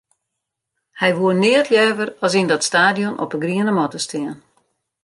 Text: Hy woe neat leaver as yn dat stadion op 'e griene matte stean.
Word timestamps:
Hy 0.99 1.09
woe 1.17 1.35
neat 1.43 1.67
leaver 1.73 2.09
as 2.25 2.33
yn 2.39 2.49
dat 2.51 2.67
stadion 2.69 3.19
op 3.23 3.29
'e 3.31 3.39
griene 3.43 3.73
matte 3.75 3.99
stean. 4.05 4.35